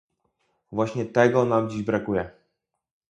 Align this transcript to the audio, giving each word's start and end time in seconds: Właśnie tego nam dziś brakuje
Właśnie 0.71 1.05
tego 1.05 1.45
nam 1.45 1.69
dziś 1.69 1.81
brakuje 1.83 2.31